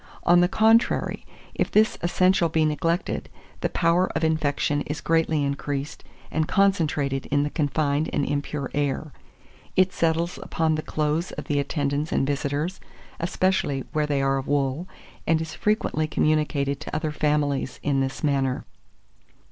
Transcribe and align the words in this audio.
On 0.23 0.41
the 0.41 0.47
contrary, 0.47 1.27
if 1.53 1.69
this 1.69 1.99
essential 2.01 2.49
be 2.49 2.65
neglected, 2.65 3.29
the 3.59 3.69
power 3.69 4.07
of 4.15 4.23
infection 4.23 4.81
is 4.87 4.99
greatly 4.99 5.43
increased 5.45 6.03
and 6.31 6.47
concentrated 6.47 7.27
in 7.27 7.43
the 7.43 7.51
confined 7.51 8.09
and 8.11 8.25
impure 8.25 8.71
air; 8.73 9.13
it 9.75 9.93
settles 9.93 10.39
upon 10.41 10.73
the 10.73 10.81
clothes 10.81 11.33
of 11.33 11.43
the 11.43 11.59
attendants 11.59 12.11
and 12.11 12.25
visitors, 12.25 12.79
especially 13.19 13.83
where 13.93 14.07
they 14.07 14.23
are 14.23 14.39
of 14.39 14.47
wool, 14.47 14.87
and 15.27 15.39
is 15.39 15.53
frequently 15.53 16.07
communicated 16.07 16.79
to 16.79 16.95
other 16.95 17.11
families 17.11 17.79
in 17.83 17.99
this 17.99 18.23
manner. 18.23 18.65